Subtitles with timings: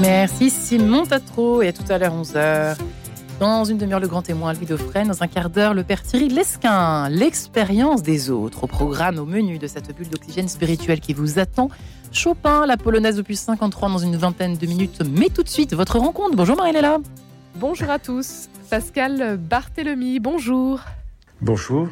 [0.00, 2.78] Merci Simon Tatro et à tout à l'heure 11h.
[3.38, 5.06] Dans une demi-heure, le grand témoin Louis Dauphren.
[5.06, 7.10] Dans un quart d'heure, le père Thierry Lesquin.
[7.10, 8.64] L'expérience des autres.
[8.64, 11.68] Au programme, au menu de cette bulle d'oxygène spirituel qui vous attend.
[12.10, 15.02] Chopin, la polonaise opus 53 dans une vingtaine de minutes.
[15.10, 16.34] Mais tout de suite, votre rencontre.
[16.34, 17.00] Bonjour Marie-Léla.
[17.56, 18.48] Bonjour à tous.
[18.70, 20.80] Pascal Barthélemy, bonjour.
[21.42, 21.88] Bonjour.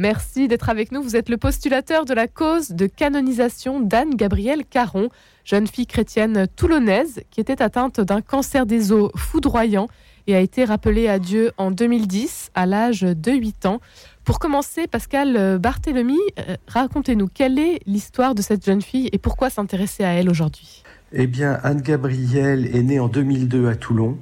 [0.00, 1.02] Merci d'être avec nous.
[1.02, 5.08] Vous êtes le postulateur de la cause de canonisation d'Anne-Gabrielle Caron,
[5.44, 9.88] jeune fille chrétienne toulonnaise qui était atteinte d'un cancer des os foudroyant
[10.28, 13.80] et a été rappelée à Dieu en 2010 à l'âge de 8 ans.
[14.22, 19.50] Pour commencer, Pascal Barthélemy, euh, racontez-nous quelle est l'histoire de cette jeune fille et pourquoi
[19.50, 20.84] s'intéresser à elle aujourd'hui?
[21.12, 24.16] Eh bien, Anne-Gabrielle est née en 2002 à Toulon.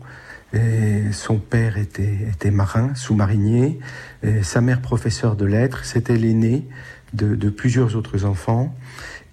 [1.12, 3.78] Son père était, marin, sous-marinier,
[4.42, 6.66] sa mère professeure de lettres, c'était l'aîné
[7.12, 8.74] de, plusieurs autres enfants.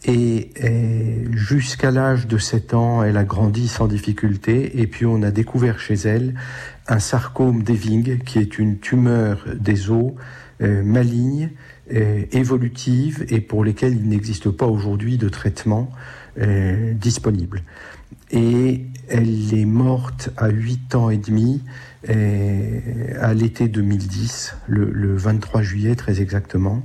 [0.05, 4.81] Et, et jusqu'à l'âge de 7 ans, elle a grandi sans difficulté.
[4.81, 6.33] Et puis on a découvert chez elle
[6.88, 10.14] un sarcome d'Ewing, qui est une tumeur des os
[10.61, 11.52] euh, maligne,
[11.94, 15.89] euh, évolutive, et pour lesquelles il n'existe pas aujourd'hui de traitement
[16.39, 17.64] euh, disponible
[18.31, 21.62] et elle est morte à 8 ans et demi
[22.08, 26.84] à l'été 2010, le, le, 23 juillet très exactement,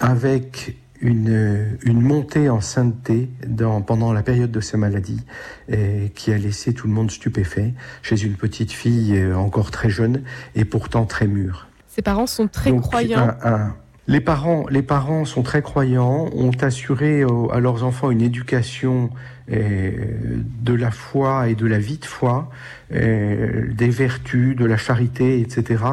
[0.00, 5.20] avec une, une montée en sainteté dans, pendant la période de sa maladie
[5.68, 10.22] et qui a laissé tout le monde stupéfait chez une petite fille encore très jeune
[10.54, 11.68] et pourtant très mûre.
[11.88, 13.34] Ses parents sont très Donc, croyants.
[13.42, 13.76] Un, un,
[14.08, 19.10] les parents, les parents sont très croyants, ont assuré à leurs enfants une éducation
[19.48, 22.50] de la foi et de la vie de foi,
[22.90, 25.84] des vertus, de la charité, etc.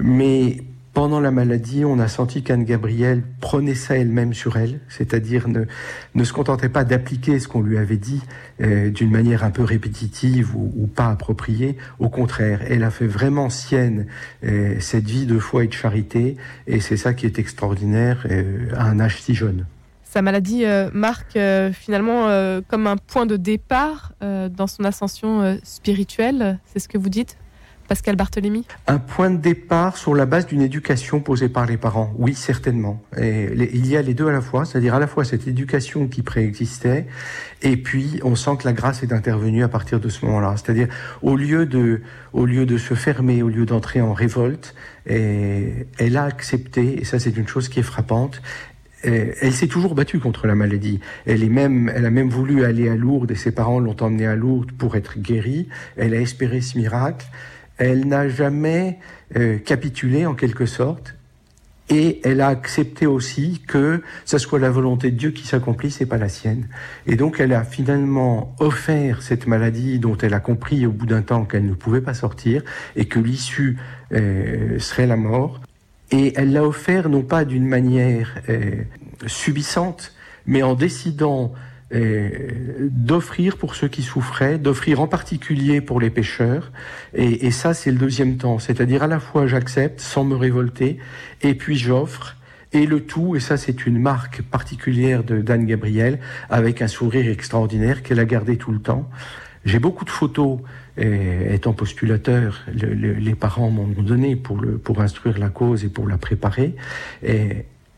[0.00, 0.58] Mais
[0.96, 5.66] pendant la maladie, on a senti qu'Anne-Gabrielle prenait ça elle-même sur elle, c'est-à-dire ne,
[6.14, 8.22] ne se contentait pas d'appliquer ce qu'on lui avait dit
[8.62, 11.76] euh, d'une manière un peu répétitive ou, ou, pas appropriée.
[11.98, 14.06] Au contraire, elle a fait vraiment sienne
[14.42, 18.70] euh, cette vie de foi et de charité, et c'est ça qui est extraordinaire euh,
[18.74, 19.66] à un âge si jeune.
[20.02, 21.38] Sa maladie marque
[21.72, 22.28] finalement
[22.68, 27.36] comme un point de départ dans son ascension spirituelle, c'est ce que vous dites?
[27.88, 32.12] Pascal Barthélémy Un point de départ sur la base d'une éducation posée par les parents,
[32.18, 33.02] oui, certainement.
[33.16, 36.08] Et il y a les deux à la fois, c'est-à-dire à la fois cette éducation
[36.08, 37.06] qui préexistait,
[37.62, 40.54] et puis on sent que la grâce est intervenue à partir de ce moment-là.
[40.56, 40.88] C'est-à-dire
[41.22, 42.02] au lieu de,
[42.32, 44.74] au lieu de se fermer, au lieu d'entrer en révolte,
[45.06, 48.42] et, elle a accepté, et ça c'est une chose qui est frappante,
[49.02, 50.98] elle s'est toujours battue contre la maladie.
[51.26, 54.26] Elle est même, elle a même voulu aller à Lourdes et ses parents l'ont emmenée
[54.26, 55.68] à Lourdes pour être guérie.
[55.96, 57.26] Elle a espéré ce miracle
[57.78, 58.98] elle n'a jamais
[59.36, 61.16] euh, capitulé en quelque sorte,
[61.88, 66.06] et elle a accepté aussi que ce soit la volonté de Dieu qui s'accomplisse et
[66.06, 66.68] pas la sienne.
[67.06, 71.22] Et donc elle a finalement offert cette maladie dont elle a compris au bout d'un
[71.22, 72.62] temps qu'elle ne pouvait pas sortir
[72.96, 73.78] et que l'issue
[74.12, 75.60] euh, serait la mort.
[76.10, 78.82] Et elle l'a offert non pas d'une manière euh,
[79.26, 80.12] subissante,
[80.46, 81.52] mais en décidant
[81.92, 86.72] d'offrir pour ceux qui souffraient, d'offrir en particulier pour les pécheurs.
[87.14, 88.58] Et, ça, c'est le deuxième temps.
[88.58, 90.98] C'est-à-dire à la fois j'accepte sans me révolter,
[91.42, 92.36] et puis j'offre.
[92.72, 96.18] Et le tout, et ça c'est une marque particulière de d'Anne Gabriel,
[96.50, 99.08] avec un sourire extraordinaire qu'elle a gardé tout le temps.
[99.64, 100.58] J'ai beaucoup de photos,
[100.98, 105.88] et, étant postulateur, le, le, les parents m'ont donné pour, pour instruire la cause et
[105.88, 106.74] pour la préparer.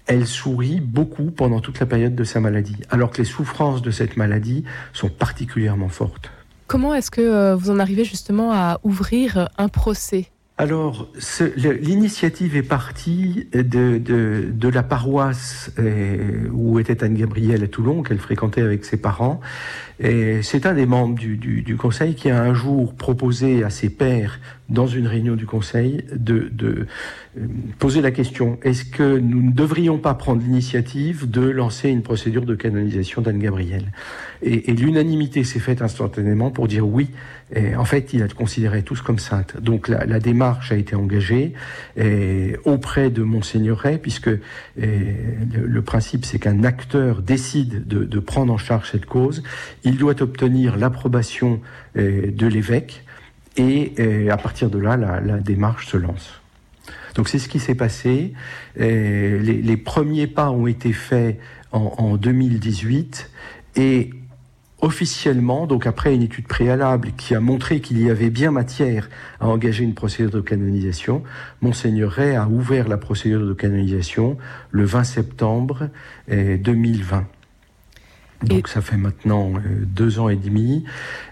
[0.08, 3.90] Elle sourit beaucoup pendant toute la période de sa maladie, alors que les souffrances de
[3.90, 6.30] cette maladie sont particulièrement fortes.
[6.66, 10.30] Comment est-ce que vous en arrivez justement à ouvrir un procès
[10.60, 11.08] alors,
[11.56, 18.84] l'initiative est partie de, la paroisse euh, où était Anne-Gabrielle à Toulon, qu'elle fréquentait avec
[18.84, 19.40] ses parents.
[20.00, 24.88] C'est un des membres du, conseil qui a un jour proposé à ses pères, dans
[24.88, 26.86] une réunion du conseil, de, euh,
[27.78, 32.44] poser la question est-ce que nous ne devrions pas prendre l'initiative de lancer une procédure
[32.44, 33.92] de canonisation d'Anne-Gabrielle?
[34.42, 37.10] Et l'unanimité s'est faite instantanément pour dire oui.
[37.54, 39.60] Et en fait, il a considéré tous comme sainte.
[39.60, 41.54] Donc la, la démarche a été engagée
[41.96, 44.38] et, auprès de Monseigneuret, puisque et,
[44.76, 49.42] le, le, principe c'est qu'un acteur décide de, de, prendre en charge cette cause,
[49.84, 51.60] il doit obtenir l'approbation
[51.94, 53.04] de l'évêque
[53.56, 56.40] et, à partir de là, la, la démarche se lance.
[57.14, 58.34] Donc c'est ce qui s'est passé.
[58.76, 61.40] Les, les, premiers pas ont été faits
[61.72, 63.30] en, en 2018
[63.76, 64.10] et
[64.80, 69.08] officiellement, donc après une étude préalable qui a montré qu'il y avait bien matière
[69.40, 71.22] à engager une procédure de canonisation,
[71.60, 74.38] Monseigneur Ray a ouvert la procédure de canonisation
[74.70, 75.88] le 20 septembre
[76.28, 77.26] 2020.
[78.44, 80.84] Donc ça fait maintenant euh, deux ans et demi.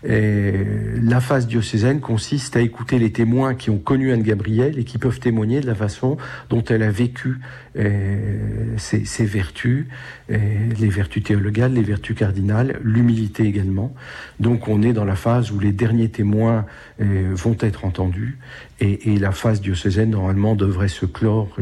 [0.05, 0.53] Et
[1.01, 5.21] la phase diocésaine consiste à écouter les témoins qui ont connu Anne-Gabrielle et qui peuvent
[5.21, 6.17] témoigner de la façon
[6.51, 7.39] dont elle a vécu
[7.77, 9.87] euh, ses, vertus,
[10.33, 10.39] euh,
[10.79, 13.95] les vertus théologales, les vertus cardinales, l'humilité également.
[14.41, 16.67] Donc on est dans la phase où les derniers témoins
[16.99, 18.39] vont être entendus
[18.81, 21.57] et, et, la phase diocésaine normalement devrait se clore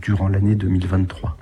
[0.00, 1.36] durant l'année 2023.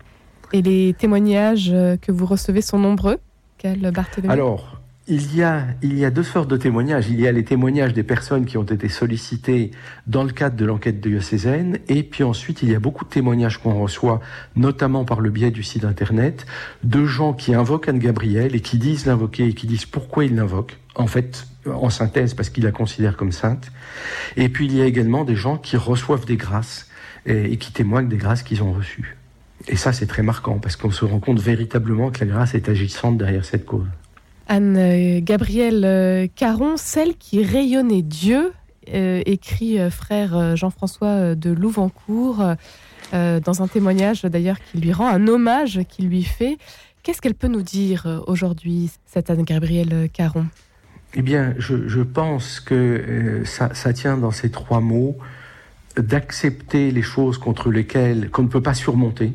[0.53, 3.19] Et les témoignages euh, que vous recevez sont nombreux
[3.59, 7.11] Quel Barthélemy Alors, il y, a, il y a deux sortes de témoignages.
[7.11, 9.71] Il y a les témoignages des personnes qui ont été sollicitées
[10.07, 13.59] dans le cadre de l'enquête diocésaine, et puis ensuite il y a beaucoup de témoignages
[13.59, 14.21] qu'on reçoit,
[14.57, 16.47] notamment par le biais du site internet,
[16.85, 20.79] de gens qui invoquent Anne-Gabrielle et qui disent l'invoquer et qui disent pourquoi ils l'invoquent.
[20.95, 23.73] En fait, en synthèse, parce qu'ils la considèrent comme sainte.
[24.37, 26.89] Et puis il y a également des gens qui reçoivent des grâces
[27.27, 29.17] et qui témoignent des grâces qu'ils ont reçues.
[29.69, 32.69] Et ça, c'est très marquant parce qu'on se rend compte véritablement que la grâce est
[32.69, 33.87] agissante derrière cette cause.
[34.49, 38.53] Anne-Gabrielle euh, Caron, celle qui rayonnait Dieu,
[38.93, 42.45] euh, écrit euh, frère Jean-François de Louvancourt,
[43.13, 46.59] dans un témoignage d'ailleurs qui lui rend, un hommage qu'il lui fait.
[47.05, 50.47] Qu'est-ce qu'elle peut nous dire aujourd'hui, cette Anne-Gabrielle Caron?
[51.15, 55.17] Eh bien, je, pense que ça, ça, tient dans ces trois mots
[55.97, 59.35] d'accepter les choses contre lesquelles qu'on ne peut pas surmonter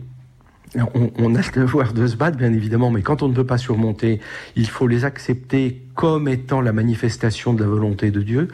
[0.75, 3.57] on, a le devoir de se battre, bien évidemment, mais quand on ne peut pas
[3.57, 4.19] surmonter,
[4.55, 8.49] il faut les accepter comme étant la manifestation de la volonté de Dieu,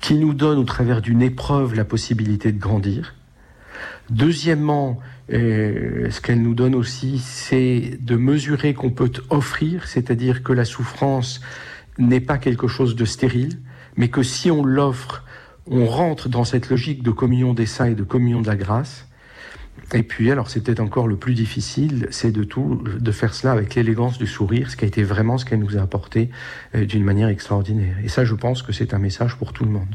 [0.00, 3.14] qui nous donne au travers d'une épreuve la possibilité de grandir.
[4.10, 5.00] Deuxièmement,
[5.32, 10.64] euh, ce qu'elle nous donne aussi, c'est de mesurer qu'on peut offrir, c'est-à-dire que la
[10.64, 11.40] souffrance
[11.98, 13.58] n'est pas quelque chose de stérile,
[13.96, 15.24] mais que si on l'offre,
[15.66, 19.07] on rentre dans cette logique de communion des saints et de communion de la grâce.
[19.94, 23.74] Et puis, alors, c'était encore le plus difficile, c'est de tout, de faire cela avec
[23.74, 26.30] l'élégance du sourire, ce qui a été vraiment ce qu'elle nous a apporté
[26.74, 27.96] euh, d'une manière extraordinaire.
[28.04, 29.88] Et ça, je pense que c'est un message pour tout le monde.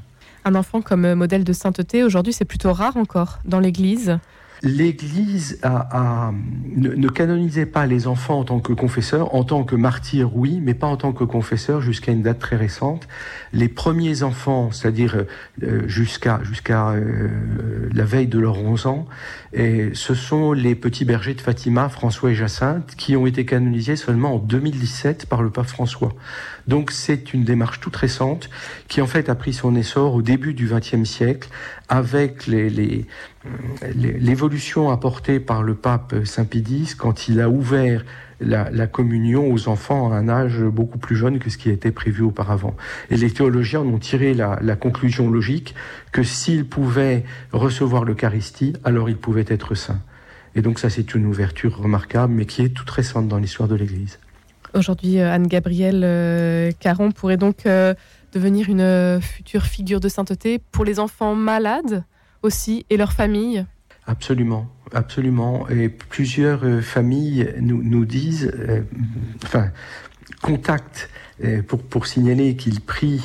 [0.45, 4.17] Un enfant comme euh, modèle de sainteté, aujourd'hui, c'est plutôt rare encore dans l'Église
[4.63, 5.59] l'Église
[6.75, 10.73] ne, canonisait pas les enfants en tant que confesseurs, en tant que martyrs, oui, mais
[10.73, 13.07] pas en tant que confesseurs jusqu'à une date très récente.
[13.51, 15.25] Les premiers enfants, c'est-à-dire
[15.63, 17.27] euh, jusqu'à jusqu'à euh,
[17.93, 19.05] la veille de leurs 11 ans,
[19.51, 23.97] et ce sont les petits bergers de Fatima, François et Jacinthe, qui ont été canonisés
[23.97, 26.15] seulement en 2017 par le pape François.
[26.67, 28.49] Donc c'est une démarche toute récente
[28.87, 31.49] qui en fait a pris son essor au début du XXe siècle
[31.89, 32.47] avec
[33.95, 38.05] l'évolution apportée par le pape Saint Pie quand il a ouvert
[38.39, 42.23] la, communion aux enfants à un âge beaucoup plus jeune que ce qui était prévu
[42.23, 42.75] auparavant.
[43.09, 45.75] Et les théologiens ont tiré la, la conclusion logique
[46.11, 50.01] que s'ils pouvaient recevoir l'Eucharistie, alors ils pouvaient être saints.
[50.55, 53.75] Et donc ça, c'est une ouverture remarquable, mais qui est toute récente dans l'histoire de
[53.75, 54.19] l'Église.
[54.73, 57.93] Aujourd'hui, euh, Anne-Gabrielle euh, Caron pourrait donc euh,
[58.33, 62.03] devenir une future figure de sainteté pour les enfants malades
[62.43, 63.65] aussi et leurs familles
[64.05, 65.67] Absolument, absolument.
[65.69, 68.51] Et plusieurs familles nous, nous disent,
[69.45, 69.69] enfin,
[70.41, 71.09] contactent
[71.67, 73.23] pour, pour signaler qu'ils prient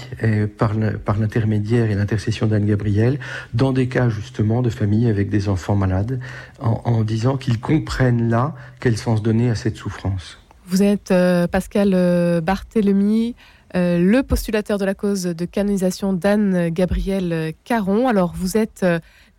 [0.56, 0.74] par
[1.18, 3.18] l'intermédiaire et l'intercession d'Anne-Gabrielle
[3.54, 6.20] dans des cas justement de familles avec des enfants malades,
[6.60, 10.38] en, en disant qu'ils comprennent là quel sens donner à cette souffrance.
[10.70, 13.34] Vous êtes euh, Pascal euh, Barthélemy,
[13.74, 18.06] euh, le postulateur de la cause de canonisation d'Anne-Gabrielle Caron.
[18.06, 18.84] Alors, vous êtes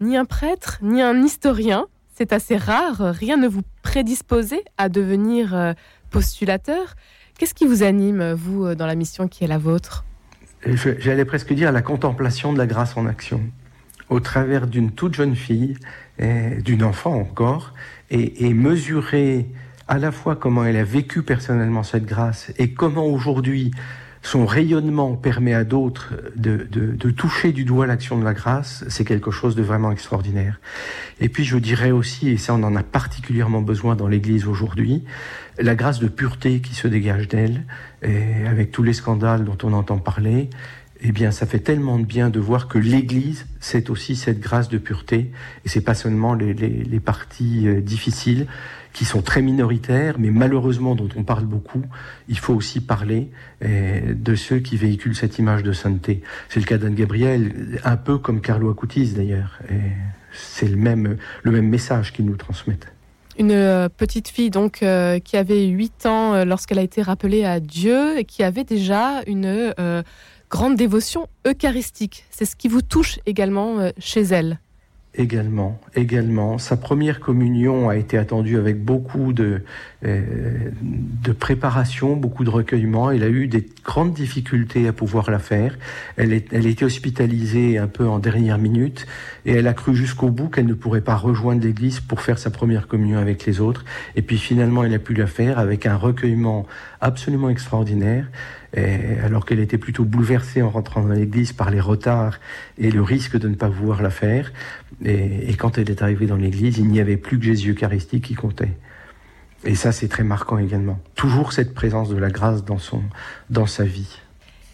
[0.01, 1.85] ni un prêtre, ni un historien.
[2.15, 3.13] C'est assez rare.
[3.13, 5.75] Rien ne vous prédisposait à devenir
[6.09, 6.95] postulateur.
[7.37, 10.05] Qu'est-ce qui vous anime, vous, dans la mission qui est la vôtre?
[10.65, 13.41] J'allais presque dire la contemplation de la grâce en action,
[14.09, 15.77] au travers d'une toute jeune fille,
[16.17, 17.75] d'une enfant encore,
[18.09, 19.47] et, et mesurer
[19.89, 23.71] à la fois comment elle a vécu personnellement cette grâce et comment aujourd'hui
[24.21, 29.05] son rayonnement permet à d'autres de, de, toucher du doigt l'action de la grâce, c'est
[29.05, 30.59] quelque chose de vraiment extraordinaire.
[31.21, 35.05] Et puis je dirais aussi, et ça on en a particulièrement besoin dans l'Église aujourd'hui,
[35.57, 37.63] la grâce de pureté qui se dégage d'elle,
[38.45, 40.49] avec tous les scandales dont on entend parler,
[41.01, 44.69] eh bien, ça fait tellement de bien de voir que l'Église, c'est aussi cette grâce
[44.69, 45.31] de pureté,
[45.65, 48.47] et c'est pas seulement les, les, les parties euh, difficiles,
[48.91, 51.83] qui sont très minoritaires, mais malheureusement dont on parle beaucoup,
[52.27, 53.29] il faut aussi parler
[53.61, 56.21] eh, de ceux qui véhiculent cette image de sainteté.
[56.49, 59.59] C'est le cas d'Anne Gabriel, un peu comme Carlo Acutis d'ailleurs.
[60.31, 62.91] C'est le même, le même message qu'ils nous transmettent.
[63.39, 67.45] Une euh, petite fille donc euh, qui avait 8 ans euh, lorsqu'elle a été rappelée
[67.45, 69.73] à Dieu et qui avait déjà une
[70.49, 72.25] grande dévotion eucharistique.
[72.31, 74.59] C'est ce qui vous touche également chez elle.
[75.15, 76.59] Également, également.
[76.59, 79.63] Sa première communion a été attendue avec beaucoup de,
[80.05, 80.69] euh,
[81.23, 83.09] de préparation, beaucoup de recueillement.
[83.09, 85.79] Elle a eu des grandes difficultés à pouvoir la faire.
[86.15, 89.07] Elle, est, elle était hospitalisée un peu en dernière minute
[89.47, 92.51] et elle a cru jusqu'au bout qu'elle ne pourrait pas rejoindre l'église pour faire sa
[92.51, 93.85] première communion avec les autres.
[94.15, 96.67] Et puis finalement, elle a pu la faire avec un recueillement
[97.01, 98.27] absolument extraordinaire
[98.75, 102.39] alors qu'elle était plutôt bouleversée en rentrant dans l'église par les retards
[102.77, 104.51] et le risque de ne pas pouvoir la faire.
[105.03, 108.35] Et, quand elle est arrivée dans l'église, il n'y avait plus que Jésus Eucharistique qui
[108.35, 108.73] comptait.
[109.65, 110.99] Et ça, c'est très marquant également.
[111.15, 113.01] Toujours cette présence de la grâce dans, son,
[113.49, 114.19] dans sa vie.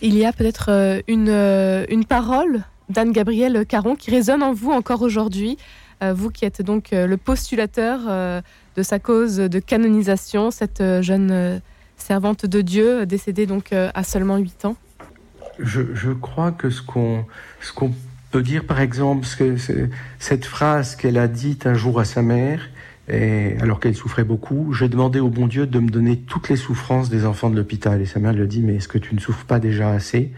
[0.02, 4.72] Il y a peut-être euh, une, euh, une parole d'Anne-Gabrielle Caron qui résonne en vous
[4.72, 5.58] encore aujourd'hui.
[6.04, 8.42] Euh, vous qui êtes donc le postulateur
[8.76, 11.62] de sa cause de canonisation, cette jeune
[11.98, 14.76] servante de Dieu, décédée donc euh, à seulement 8 ans
[15.60, 17.26] je, crois que ce qu'on
[17.62, 17.94] ce qu'on
[18.32, 19.56] peut dire, par exemple, que
[20.20, 22.70] cette phrase qu'elle a dite un jour à sa mère,
[23.08, 26.56] et, alors qu'elle souffrait beaucoup, j'ai demandé au bon Dieu de me donner toutes les
[26.56, 28.02] souffrances des enfants de l'hôpital.
[28.02, 30.32] Et sa mère lui dit, mais est-ce que tu ne souffres pas déjà assez?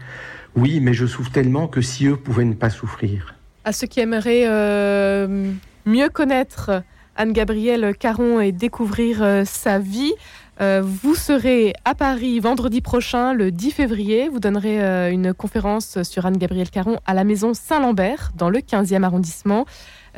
[0.54, 3.34] Oui, mais je souffre tellement que si eux pouvaient ne pas souffrir.
[3.64, 5.50] À ceux qui aimeraient euh,
[5.84, 6.82] mieux connaître
[7.16, 10.12] Anne-Gabrielle Caron et découvrir euh, sa vie,
[10.60, 14.28] euh, vous serez à Paris vendredi prochain, le 10 février.
[14.28, 19.04] Vous donnerez euh, une conférence sur Anne-Gabrielle Caron à la maison Saint-Lambert, dans le 15e
[19.04, 19.66] arrondissement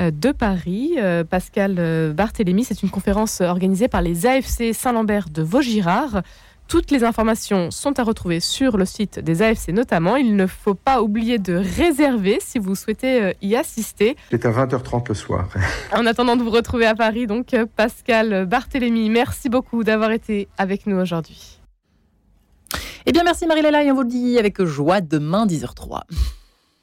[0.00, 0.96] euh, de Paris.
[1.28, 6.22] Pascal Barthélémy, c'est une conférence organisée par les AFC Saint-Lambert de Vaugirard.
[6.70, 10.14] Toutes les informations sont à retrouver sur le site des AFC notamment.
[10.14, 14.16] Il ne faut pas oublier de réserver si vous souhaitez euh, y assister.
[14.30, 15.48] C'est à 20h30 le soir.
[15.92, 20.46] en attendant de vous retrouver à Paris, donc euh, Pascal Barthélémy, merci beaucoup d'avoir été
[20.58, 21.58] avec nous aujourd'hui.
[23.04, 26.02] Eh bien, merci Marie-Léla et on vous le dit avec joie demain 10h03.